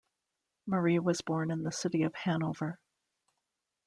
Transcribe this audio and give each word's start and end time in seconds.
Marie 0.65 0.97
was 0.97 1.21
born 1.21 1.51
in 1.51 1.61
the 1.61 1.71
city 1.71 2.01
of 2.01 2.15
Hanover. 2.15 2.79